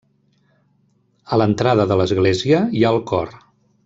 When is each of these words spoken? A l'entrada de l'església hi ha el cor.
A 1.35 1.39
l'entrada 1.41 1.85
de 1.91 1.99
l'església 2.01 2.63
hi 2.79 2.83
ha 2.89 2.95
el 2.97 3.03
cor. 3.13 3.35